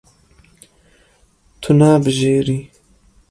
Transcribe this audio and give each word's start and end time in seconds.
Tu 1.61 1.71
nabijêrî. 1.79 2.59